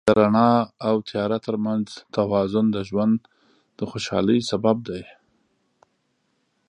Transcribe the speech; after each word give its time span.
د 0.07 0.09
رڼا 0.19 0.51
او 0.87 0.95
تیاره 1.09 1.37
تر 1.45 1.55
منځ 1.65 1.87
توازن 2.15 2.65
د 2.71 2.77
ژوند 2.89 3.15
د 3.77 3.79
خوشحالۍ 3.91 4.39
سبب 4.49 4.77
دی. 4.89 5.03